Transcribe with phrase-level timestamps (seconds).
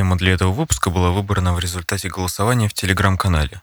[0.00, 3.60] Тема для этого выпуска была выбрана в результате голосования в телеграм-канале.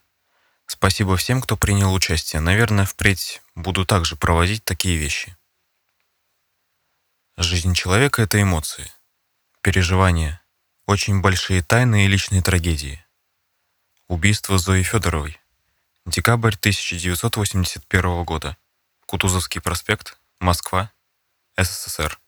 [0.67, 2.42] Спасибо всем, кто принял участие.
[2.42, 5.35] Наверное, впредь буду также проводить такие вещи.
[7.37, 8.91] Жизнь человека— это эмоции,
[9.63, 10.39] переживания,
[10.86, 13.04] очень большие тайны и личные трагедии.
[14.07, 15.39] Убийство Зои Федоровой.
[16.05, 18.57] Декабрь 1981 года.
[19.07, 20.91] Кутузовский проспект, Москва,
[21.57, 22.19] СССР.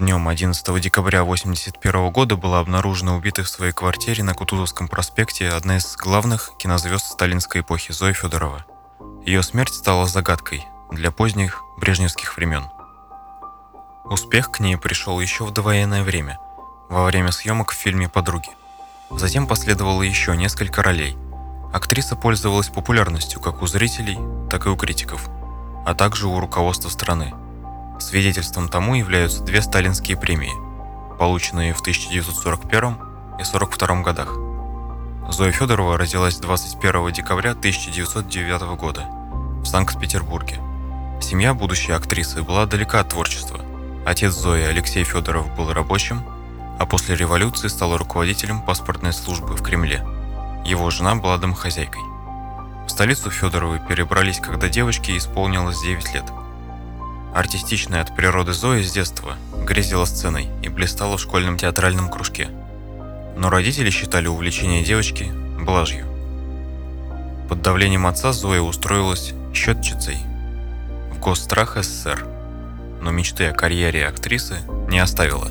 [0.00, 5.76] Днем 11 декабря 1981 года была обнаружена убитой в своей квартире на Кутузовском проспекте одна
[5.76, 8.64] из главных кинозвезд сталинской эпохи Зоя Федорова.
[9.26, 12.64] Ее смерть стала загадкой для поздних брежневских времен.
[14.06, 16.38] Успех к ней пришел еще в довоенное время,
[16.88, 18.48] во время съемок в фильме «Подруги».
[19.10, 21.14] Затем последовало еще несколько ролей.
[21.74, 25.28] Актриса пользовалась популярностью как у зрителей, так и у критиков,
[25.84, 27.34] а также у руководства страны–
[28.00, 30.52] Свидетельством тому являются две сталинские премии,
[31.18, 32.94] полученные в 1941
[33.38, 34.34] и 1942 годах.
[35.30, 39.04] Зоя Федорова родилась 21 декабря 1909 года
[39.62, 40.56] в Санкт-Петербурге.
[41.20, 43.60] Семья будущей актрисы была далека от творчества.
[44.06, 46.22] Отец Зои Алексей Федоров был рабочим,
[46.78, 50.02] а после революции стал руководителем паспортной службы в Кремле.
[50.64, 52.02] Его жена была домохозяйкой.
[52.86, 56.24] В столицу Федоровой перебрались, когда девочке исполнилось 9 лет–
[57.34, 62.48] Артистичная от природы Зоя с детства грезила сценой и блистала в школьном театральном кружке.
[63.36, 66.06] Но родители считали увлечение девочки блажью.
[67.48, 70.18] Под давлением отца Зоя устроилась счетчицей
[71.12, 72.26] в Госстрах СССР,
[73.00, 74.58] но мечты о карьере актрисы
[74.88, 75.48] не оставила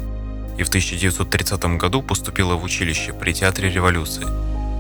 [0.57, 4.25] и в 1930 году поступила в училище при Театре революции.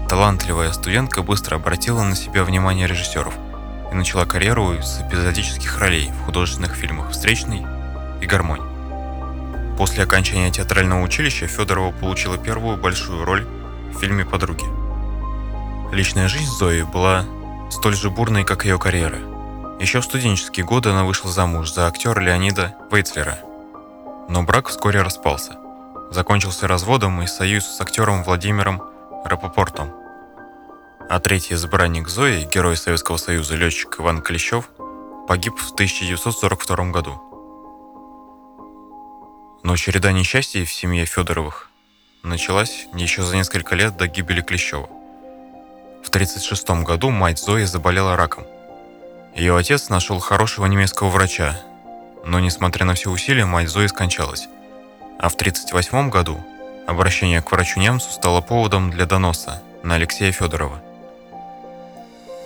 [0.09, 3.33] Талантливая студентка быстро обратила на себя внимание режиссеров–
[3.91, 7.65] и начала карьеру с эпизодических ролей в художественных фильмах «Встречный»
[8.21, 8.61] и «Гармонь».
[9.77, 13.47] После окончания театрального училища Федорова получила первую большую роль
[13.93, 14.65] в фильме «Подруги».
[15.93, 17.25] Личная жизнь Зои была
[17.71, 19.17] столь же бурной, как ее карьера.
[19.79, 23.39] Еще в студенческие годы она вышла замуж за актера Леонида Вейцлера.
[24.27, 25.55] Но брак вскоре распался.
[26.11, 28.83] Закончился разводом и союз с актером Владимиром
[29.25, 29.91] Рапопортом–
[31.09, 34.69] а третий избранник Зои, герой Советского Союза летчик Иван Клещев,
[35.27, 37.19] погиб в 1942 году.
[39.63, 41.71] Но череда несчастий в семье Федоровых
[42.21, 44.87] началась еще за несколько лет до гибели Клещева.
[46.03, 48.45] В 1936 году мать Зои заболела раком.
[49.35, 51.59] Ее отец нашел хорошего немецкого врача,
[52.23, 54.47] но несмотря на все усилия, мать Зои скончалась.
[55.17, 56.39] А в 1938 году
[56.85, 60.83] обращение к врачу-немцу стало поводом для доноса на Алексея Федорова–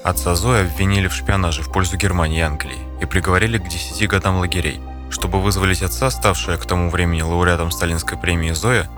[0.03, 4.36] Отца Зои обвинили в шпионаже в пользу Германии и Англии и приговорили к 10 годам
[4.36, 4.81] лагерей.
[5.09, 8.90] Чтобы вызволить отца, ставшая к тому времени лауреатом сталинской премии Зоя,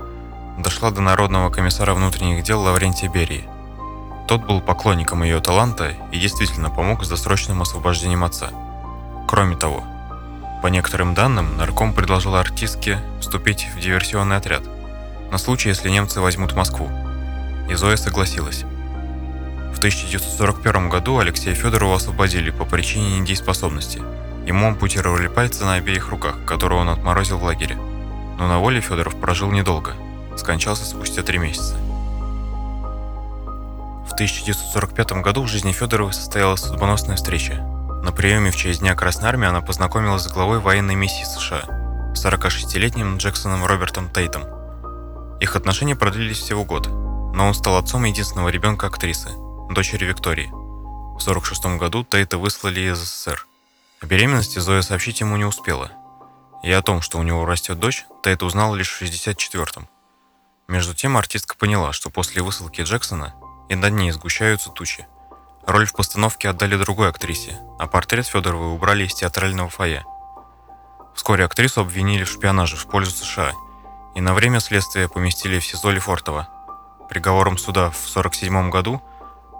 [0.58, 3.48] дошла до Народного комиссара внутренних дел Лаврентия Берии.
[4.26, 8.50] Тот был поклонником ее таланта и действительно помог с досрочным освобождением отца.
[9.28, 9.84] Кроме того,
[10.60, 14.64] по некоторым данным, нарком предложил артистке вступить в диверсионный отряд
[15.30, 16.90] на случай, если немцы возьмут Москву.
[17.70, 18.64] И Зоя согласилась.
[19.76, 24.02] В 1941 году Алексея Федорова освободили по причине недееспособности.
[24.46, 27.76] Ему ампутировали пальцы на обеих руках, которые он отморозил в лагере.
[28.38, 29.92] Но на воле Федоров прожил недолго,
[30.38, 31.74] скончался спустя три месяца.
[34.08, 37.56] В 1945 году в жизни Федоровой состоялась судьбоносная встреча.
[38.02, 43.18] На приеме в честь Дня Красной Армии она познакомилась с главой военной миссии США, 46-летним
[43.18, 44.44] Джексоном Робертом Тейтом.
[45.38, 49.28] Их отношения продлились всего год, но он стал отцом единственного ребенка актрисы–
[49.68, 50.46] дочери Виктории.
[50.46, 53.46] В 1946 году Тейта выслали из СССР.
[54.00, 55.90] О беременности Зоя сообщить ему не успела.
[56.62, 59.88] И о том, что у него растет дочь, Тейт узнал лишь в 64-м.
[60.68, 63.34] Между тем артистка поняла, что после высылки Джексона
[63.68, 65.06] и над ней сгущаются тучи.
[65.66, 70.04] Роль в постановке отдали другой актрисе, а портрет Федоровой убрали из театрального фойе.
[71.14, 73.52] Вскоре актрису обвинили в шпионаже в пользу США
[74.14, 76.48] и на время следствия поместили в СИЗО Лефортово.
[77.08, 79.02] Приговором суда в 1947 году–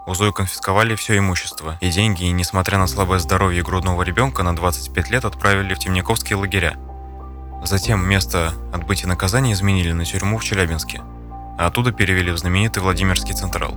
[0.07, 4.55] у Зои конфисковали все имущество и деньги, и, несмотря на слабое здоровье грудного ребенка, на
[4.55, 6.77] 25 лет отправили в темниковские лагеря.
[7.65, 11.01] Затем место отбытия наказания изменили на тюрьму в Челябинске,
[11.57, 13.75] а оттуда перевели в знаменитый Владимирский Централ.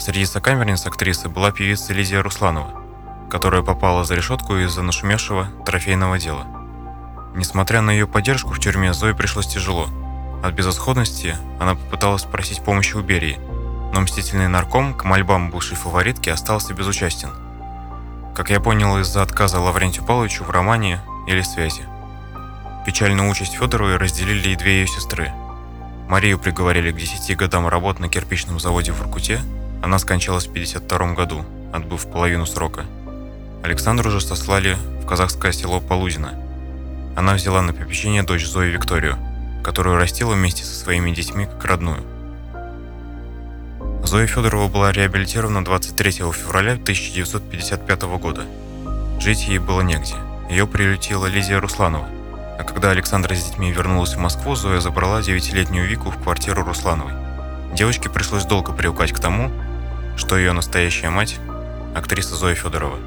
[0.00, 2.80] Среди сокамерниц актрисы была певица Лидия Русланова,
[3.30, 6.46] которая попала за решетку из-за нашумевшего трофейного дела.
[7.34, 9.86] Несмотря на ее поддержку в тюрьме, Зое пришлось тяжело.
[10.42, 13.38] От безысходности она попыталась просить помощи у Берии–
[13.92, 17.30] но мстительный нарком к мольбам бывшей фаворитки остался безучастен.
[18.34, 21.82] Как я понял из-за отказа Лаврентию Павловичу в романе или связи.
[22.86, 25.30] Печальную участь Федоровой разделили и две ее сестры.
[26.08, 29.40] Марию приговорили к 10 годам работы на кирпичном заводе в Иркуте,
[29.82, 32.84] она скончалась в 1952 году, отбыв половину срока.
[33.62, 36.34] Александру же сослали в казахское село Полузино.
[37.16, 39.16] Она взяла на попечение дочь Зою Викторию,
[39.62, 42.02] которую растила вместе со своими детьми как родную.
[44.12, 48.42] Зоя Федорова была реабилитирована 23 февраля 1955 года.
[49.18, 50.16] Жить ей было негде.
[50.50, 52.06] Ее прилетела Лизия Русланова.
[52.58, 57.14] А когда Александра с детьми вернулась в Москву, Зоя забрала 9-летнюю Вику в квартиру Руслановой.
[57.72, 59.50] Девочке пришлось долго привыкать к тому,
[60.18, 61.38] что ее настоящая мать–
[61.94, 62.98] актриса Зоя Федорова.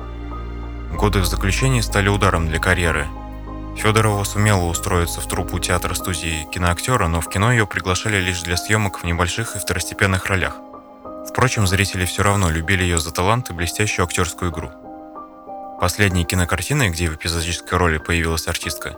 [0.92, 3.06] Годы в заключении стали ударом для карьеры.
[3.78, 8.57] Федорова сумела устроиться в труппу театра студии киноактера, но в кино ее приглашали лишь для
[8.57, 10.56] съемок в небольших и второстепенных ролях.
[11.35, 14.71] Впрочем, зрители все равно любили ее за талант и блестящую актерскую игру.
[15.81, 18.97] Последней кинокартиной, где в эпизодической роли появилась артистка,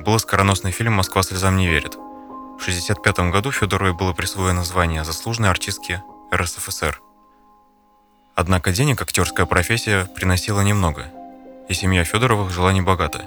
[0.00, 1.94] был скороносный фильм «Москва слезам не верит».
[1.94, 6.02] В 1965 году Федоровой было присвоено звание заслуженной артистки
[6.34, 7.00] РСФСР.
[8.34, 11.06] Однако денег актерская профессия приносила немного,
[11.68, 13.26] и семья Федоровых жила небогато.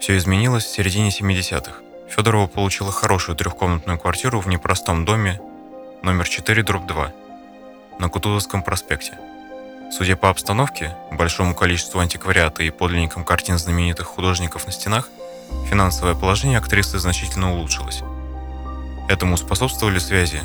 [0.00, 1.72] Все изменилось в середине 70-х.
[2.08, 5.40] Федорова получила хорошую трехкомнатную квартиру в непростом доме
[6.04, 7.14] номер 4 дробь 2
[8.00, 9.12] на Кутузовском проспекте.
[9.92, 15.10] Судя по обстановке, большому количеству антиквариата и подлинникам картин знаменитых художников на стенах,
[15.68, 18.02] финансовое положение актрисы значительно улучшилось.
[19.08, 20.40] Этому способствовали связи.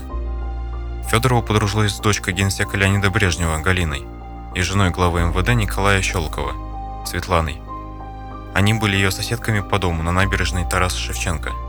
[1.09, 4.03] Федорова подружилась с дочкой генсека Леонида Брежнева Галиной
[4.53, 7.61] и женой главы МВД Николая Щелокова, Светланой.
[8.53, 11.51] Они были ее соседками по дому на набережной Тараса Шевченко–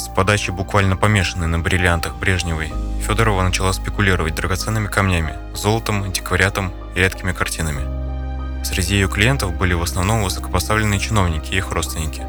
[0.00, 2.72] с подачи буквально помешанной на бриллиантах Брежневой,
[3.06, 8.64] Федорова начала спекулировать драгоценными камнями, золотом, антиквариатом и редкими картинами.
[8.64, 12.24] Среди ее клиентов были в основном высокопоставленные чиновники и их родственники.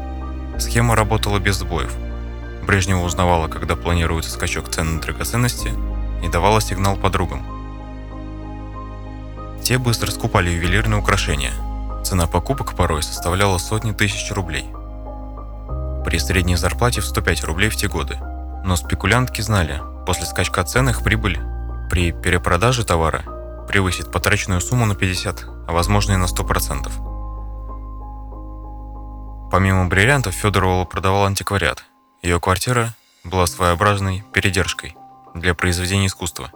[0.58, 1.94] Схема работала без сбоев.
[2.66, 5.72] Брежнева узнавала, когда планируется скачок цен на драгоценности,
[6.22, 7.42] и давала сигнал подругам.
[9.64, 11.52] Те быстро скупали ювелирные украшения.
[12.04, 14.66] Цена покупок порой составляла сотни тысяч рублей–
[16.04, 18.18] при средней зарплате в 105 рублей в те годы.
[18.64, 21.40] Но спекулянтки знали, после скачка цен их прибыль
[21.92, 23.22] при перепродаже товара
[23.68, 26.90] превысит потраченную сумму на 50, а возможно и на 100%.
[29.50, 31.84] Помимо бриллиантов, Федорова продавал антиквариат.
[32.22, 32.94] Ее квартира
[33.24, 34.96] была своеобразной передержкой
[35.34, 36.50] для произведений искусства.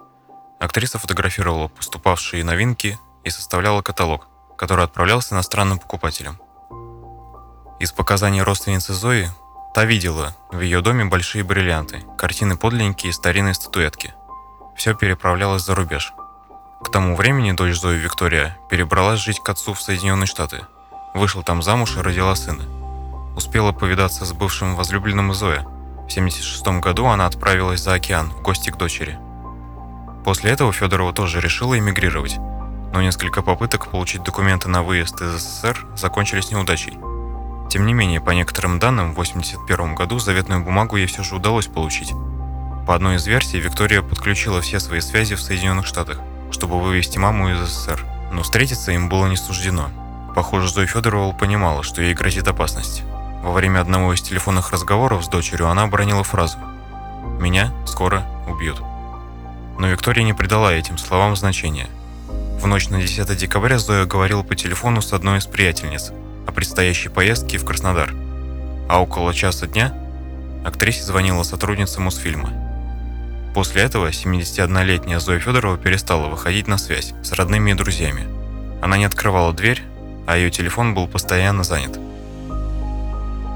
[0.58, 6.38] Актриса фотографировала поступавшие новинки и составляла каталог, который отправлялся иностранным покупателям.
[7.78, 9.28] Из показаний родственницы Зои,
[9.74, 14.14] та видела в ее доме большие бриллианты, картины подлинники и старинные статуэтки.
[14.74, 16.14] Все переправлялось за рубеж.
[16.82, 20.62] К тому времени дочь Зои Виктория перебралась жить к отцу в Соединенные Штаты.
[21.12, 22.64] Вышла там замуж и родила сына.
[23.36, 25.60] Успела повидаться с бывшим возлюбленным Зоя.
[25.60, 29.18] В 1976 году она отправилась за океан в гости к дочери.
[30.24, 35.86] После этого Федорова тоже решила эмигрировать, но несколько попыток получить документы на выезд из СССР
[35.94, 36.98] закончились неудачей–
[37.76, 41.66] тем не менее, по некоторым данным, в 1981 году заветную бумагу ей все же удалось
[41.66, 42.14] получить.
[42.86, 46.18] По одной из версий, Виктория подключила все свои связи в Соединенных Штатах,
[46.50, 48.02] чтобы вывести маму из СССР.
[48.32, 49.90] Но встретиться им было не суждено.
[50.34, 53.02] Похоже, Зоя Федорова понимала, что ей грозит опасность.
[53.42, 56.56] Во время одного из телефонных разговоров с дочерью она обронила фразу
[57.38, 58.80] «Меня скоро убьют».
[59.78, 61.90] Но Виктория не придала этим словам значения.
[62.58, 66.10] В ночь на 10 декабря Зоя говорила по телефону с одной из приятельниц–
[66.46, 68.14] о предстоящей поездке в Краснодар.
[68.88, 69.92] А около часа дня
[70.64, 72.50] актрисе звонила сотрудница Мосфильма.
[73.54, 78.26] После этого 71-летняя Зоя Федорова перестала выходить на связь с родными и друзьями.
[78.82, 79.82] Она не открывала дверь,
[80.26, 81.98] а ее телефон был постоянно занят.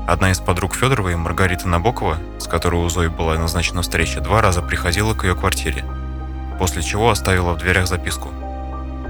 [0.09, 4.63] Одна из подруг Федоровой, Маргарита Набокова, с которой у Зои была назначена встреча, два раза
[4.63, 5.85] приходила к ее квартире,
[6.59, 8.31] после чего оставила в дверях записку.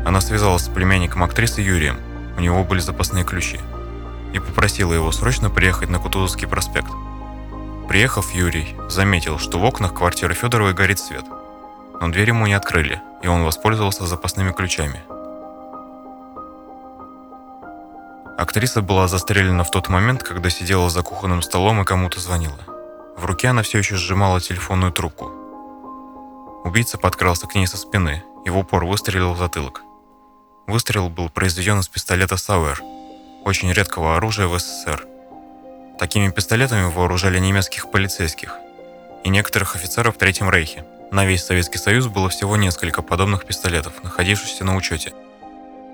[0.05, 1.97] Она связалась с племянником актрисы Юрием–
[2.41, 3.61] у него были запасные ключи,
[4.33, 6.91] и попросила его срочно приехать на Кутузовский проспект.
[7.87, 11.25] Приехав, Юрий заметил, что в окнах квартиры Федоровой горит свет,
[12.01, 15.03] но дверь ему не открыли, и он воспользовался запасными ключами.
[18.39, 22.59] Актриса была застрелена в тот момент, когда сидела за кухонным столом и кому-то звонила.
[23.19, 25.31] В руке она все еще сжимала телефонную трубку.
[26.65, 29.83] Убийца подкрался к ней со спины и в упор выстрелил в затылок.
[30.71, 32.81] Выстрел был произведен из пистолета Сауэр,
[33.45, 35.05] очень редкого оружия в СССР.
[35.99, 38.55] Такими пистолетами вооружали немецких полицейских
[39.25, 40.85] и некоторых офицеров в Третьем Рейхе.
[41.11, 45.13] На весь Советский Союз было всего несколько подобных пистолетов, находившихся на учете.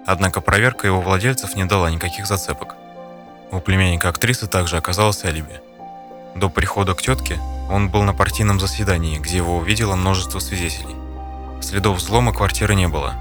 [0.04, 2.76] Однако проверка его владельцев не дала никаких зацепок.
[3.50, 5.62] У племянника актрисы также оказалось алиби.
[6.34, 7.38] До прихода к тетке
[7.70, 10.96] он был на партийном заседании, где его увидело множество свидетелей.
[11.62, 13.14] Следов взлома квартиры не было.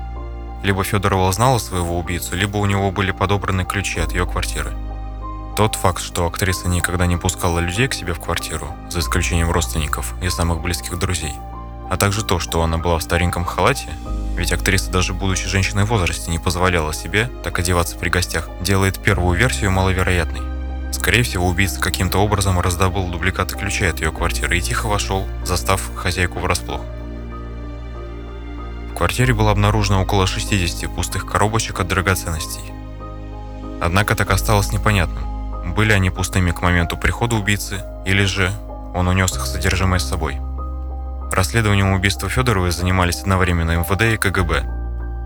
[0.66, 4.74] Либо Федорова знала своего убийцу, либо у него были подобраны ключи от ее квартиры.
[5.56, 10.16] Тот факт, что актриса никогда не пускала людей к себе в квартиру, за исключением родственников
[10.24, 11.34] и самых близких друзей,
[11.92, 13.90] а также то, что она была в стареньком халате,
[14.36, 18.98] ведь актриса даже будучи женщиной в возрасте не позволяла себе так одеваться при гостях, делает
[18.98, 20.42] первую версию маловероятной.
[20.92, 25.94] Скорее всего, убийца каким-то образом раздобыл дубликаты ключей от ее квартиры и тихо вошел, застав
[25.96, 26.82] хозяйку врасплох.
[28.96, 32.62] В квартире было обнаружено около 60 пустых коробочек от драгоценностей.
[33.82, 38.54] Однако так осталось непонятным, были они пустыми к моменту прихода убийцы, или же
[38.94, 40.40] он унес их содержимое с собой.
[41.30, 44.64] Расследованием убийства Федоровой занимались одновременно МВД и КГБ.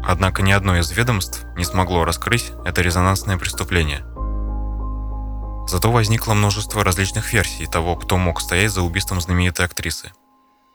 [0.03, 3.99] Однако ни одно из ведомств не смогло раскрыть это резонансное преступление.
[5.67, 10.11] Зато возникло множество различных версий того, кто мог стоять за убийством знаменитой актрисы.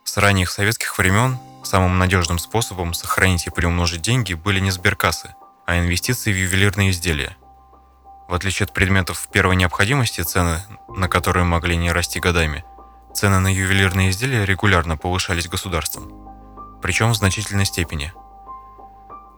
[0.04, 5.34] С ранних советских времен самым надежным способом сохранить и приумножить деньги были не сберкассы,
[5.66, 7.36] а инвестиции в ювелирные изделия.
[8.28, 12.64] В отличие от предметов первой необходимости, цены на которые могли не расти годами,
[13.14, 16.12] цены на ювелирные изделия регулярно повышались государством,
[16.82, 18.12] причем в значительной степени–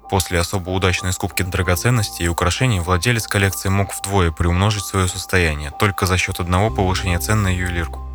[0.09, 6.07] После особо удачной скупки драгоценностей и украшений владелец коллекции мог вдвое приумножить свое состояние только
[6.07, 8.06] за счет одного повышения цен на ювелирку.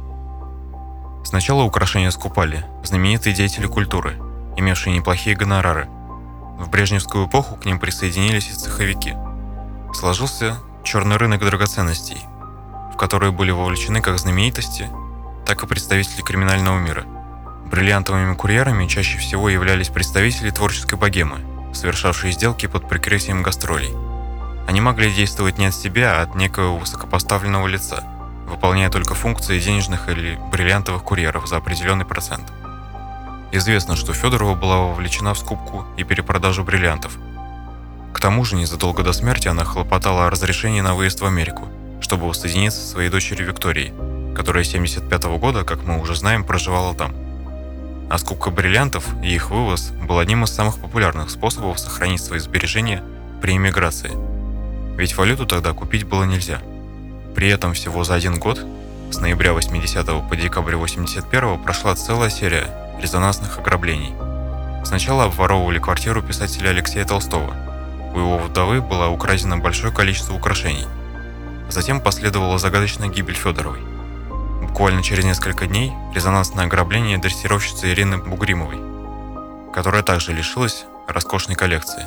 [1.31, 4.17] Сначала украшения скупали знаменитые деятели культуры,
[4.57, 5.88] имевшие неплохие гонорары.
[6.59, 9.15] В брежневскую эпоху к ним присоединились и цеховики.
[9.93, 12.17] Сложился черный рынок драгоценностей,
[12.93, 14.89] в который были вовлечены как знаменитости,
[15.45, 17.05] так и представители криминального мира.
[17.71, 21.39] Бриллиантовыми курьерами чаще всего являлись представители творческой богемы–
[21.73, 23.95] совершавшие сделки под прикрытием гастролей.
[24.67, 28.03] Они могли действовать не от себя, а от некого высокопоставленного лица,
[28.51, 32.51] выполняя только функции денежных или бриллиантовых курьеров за определенный процент.
[33.51, 37.17] Известно, что Федорова была вовлечена в скупку и перепродажу бриллиантов.
[38.13, 41.67] К тому же, незадолго до смерти она хлопотала о разрешении на выезд в Америку,
[42.00, 43.93] чтобы воссоединиться со своей дочерью Викторией,
[44.36, 47.13] которая 75 -го года, как мы уже знаем, проживала там
[48.12, 53.01] а скупка бриллиантов и их вывоз был одним из самых популярных способов сохранить свои сбережения
[53.41, 54.12] при иммиграции.
[54.98, 56.60] Ведь валюту тогда купить было нельзя.
[57.35, 58.65] При этом всего за один год,
[59.11, 62.67] с ноября 80 по декабрь 81 прошла целая серия
[63.01, 64.13] резонансных ограблений.
[64.85, 67.55] Сначала обворовывали квартиру писателя Алексея Толстого.
[68.13, 70.85] У его вдовы было украдено большое количество украшений.
[71.69, 73.81] Затем последовала загадочная гибель Федоровой.
[74.61, 82.05] Буквально через несколько дней резонансное ограбление дрессировщицы Ирины Бугримовой, которая также лишилась роскошной коллекции.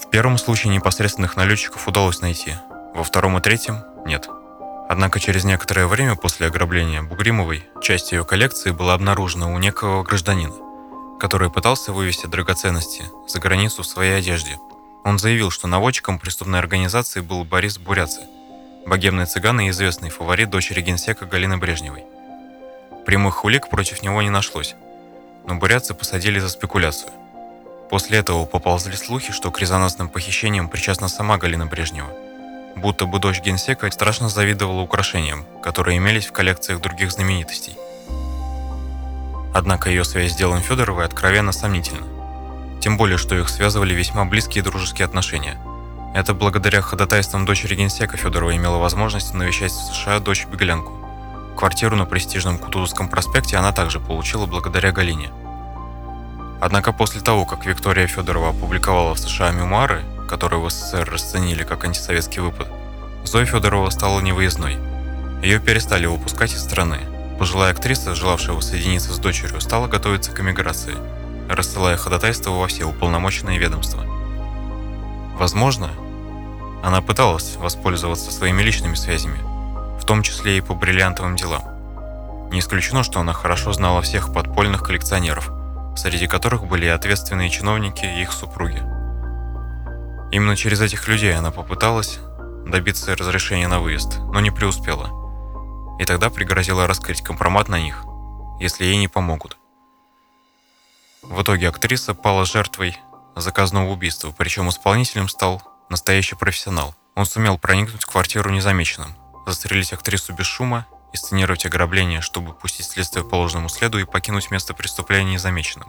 [0.00, 2.54] В первом случае непосредственных налетчиков удалось найти,
[2.98, 4.28] во втором и третьем– нет.
[4.88, 10.54] Однако через некоторое время после ограбления Бугримовой часть ее коллекции была обнаружена у некого гражданина,
[11.20, 14.58] который пытался вывести драгоценности за границу в своей одежде.
[15.04, 18.22] Он заявил, что наводчиком преступной организации был Борис Буряци–
[18.86, 22.04] богемный цыган и известный фаворит дочери генсека Галины Брежневой.
[23.06, 24.74] Прямых улик против него не нашлось,
[25.46, 27.12] но бурятцы посадили за спекуляцию.
[27.90, 32.27] После этого поползли слухи, что к резонансным похищениям причастна сама Галина Брежнева.
[32.76, 37.76] Будто бы дочь генсека страшно завидовала украшениям, которые имелись в коллекциях других знаменитостей.
[39.54, 42.06] Однако ее связь с делом Федоровой откровенно сомнительна.
[42.80, 45.58] Тем более, что их связывали весьма близкие дружеские отношения–
[46.14, 50.92] это благодаря ходатайствам дочери генсека Федорова имела возможность навещать в США дочь Беглянку.
[51.56, 55.30] Квартиру на престижном Кутузовском проспекте она также получила благодаря Галине.
[56.60, 61.84] Однако после того, как Виктория Федорова опубликовала в США мемуары, которые в СССР расценили как
[61.84, 62.68] антисоветский выпад,
[63.24, 64.78] Зоя Федорова стала невыездной.
[65.42, 67.00] Ее перестали выпускать из страны.
[67.38, 70.94] Пожилая актриса, желавшая воссоединиться с дочерью, стала готовиться к эмиграции,
[71.48, 74.04] рассылая ходатайство во все уполномоченные ведомства.
[75.38, 75.90] Возможно,
[76.82, 79.38] она пыталась воспользоваться своими личными связями,
[80.00, 81.62] в том числе и по бриллиантовым делам.
[82.50, 85.50] Не исключено, что она хорошо знала всех подпольных коллекционеров,
[85.96, 88.82] среди которых были ответственные чиновники и их супруги.
[90.30, 92.18] Именно через этих людей она попыталась
[92.66, 95.10] добиться разрешения на выезд, но не преуспела.
[95.98, 98.04] И тогда пригрозила раскрыть компромат на них,
[98.60, 99.56] если ей не помогут.
[101.22, 102.96] В итоге актриса пала жертвой
[103.36, 106.94] заказного убийства, причем исполнителем стал настоящий профессионал.
[107.14, 109.14] Он сумел проникнуть в квартиру незамеченным,
[109.46, 114.74] застрелить актрису без шума, инсценировать ограбление, чтобы пустить следствие по ложному следу и покинуть место
[114.74, 115.88] преступления незамеченным,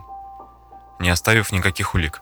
[1.00, 2.22] не оставив никаких улик.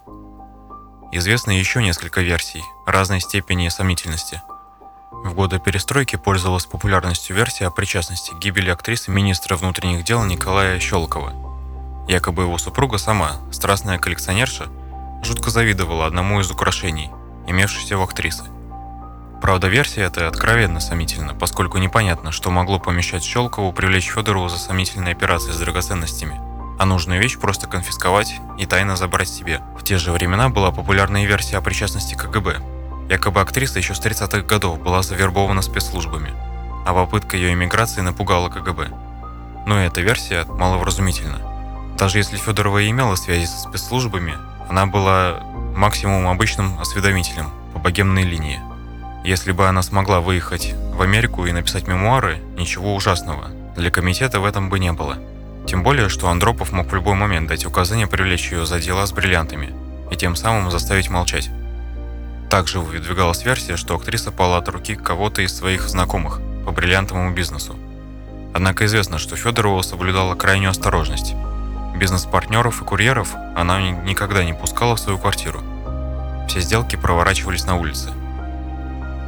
[1.12, 4.42] Известно еще несколько версий разной степени сомнительности.
[5.12, 10.80] В годы перестройки пользовалась популярностью версия о причастности к гибели актрисы министра внутренних дел Николая
[10.80, 11.34] Щелкова.
[12.10, 14.68] Якобы его супруга сама, страстная коллекционерша,
[15.24, 17.10] жутко завидовала одному из украшений,
[17.48, 18.44] имевшихся в актрисы.
[19.42, 25.14] Правда, версия эта откровенно сомнительна, поскольку непонятно, что могло помешать Щелкову привлечь Федорову за сомнительные
[25.14, 26.40] операции с драгоценностями,
[26.78, 29.62] а нужную вещь просто конфисковать и тайно забрать себе.
[29.78, 32.62] В те же времена была популярная версия о причастности КГБ,
[33.10, 36.34] Якобы актриса еще с 30-х годов была завербована спецслужбами,
[36.86, 38.90] а попытка ее иммиграции напугала КГБ.
[39.66, 41.40] Но эта версия маловразумительна.
[41.98, 44.36] Даже если Федорова имела связи со спецслужбами,
[44.70, 45.40] она была
[45.74, 48.60] максимум обычным осведомителем по богемной линии.
[49.24, 53.48] Если бы она смогла выехать в Америку и написать мемуары, ничего ужасного.
[53.78, 55.18] Для комитета в этом бы не было.
[55.68, 59.12] Тем более, что Андропов мог в любой момент дать указание привлечь ее за дела с
[59.12, 59.74] бриллиантами
[60.10, 61.50] и тем самым заставить молчать.
[62.50, 67.76] Также выдвигалась версия, что актриса пала от руки кого-то из своих знакомых по бриллиантовому бизнесу.
[68.54, 71.36] Однако известно, что Федорова соблюдала крайнюю осторожность.
[71.98, 75.62] Бизнес-партнеров и курьеров она никогда не пускала в свою квартиру.
[76.48, 78.14] Все сделки проворачивались на улице.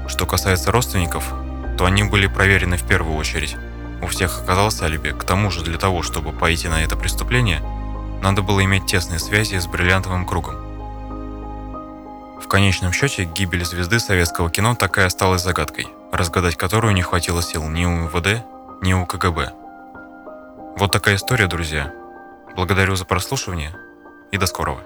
[0.08, 1.34] Что касается родственников,
[1.78, 3.58] то они были проверены в первую очередь.
[4.02, 5.10] У всех оказалось алиби.
[5.10, 7.62] К тому же для того, чтобы пойти на это преступление,
[8.22, 10.56] надо было иметь тесные связи с бриллиантовым кругом.
[12.42, 17.42] В конечном счете, гибель звезды советского кино так и осталась загадкой, разгадать которую не хватило
[17.42, 18.44] сил ни у МВД,
[18.82, 19.54] ни у КГБ.
[20.78, 21.94] Вот такая история, друзья.
[22.56, 23.76] Благодарю за прослушивание
[24.32, 24.82] и до скорого.